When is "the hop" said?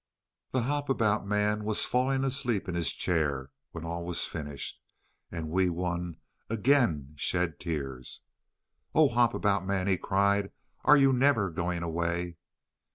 0.49-0.89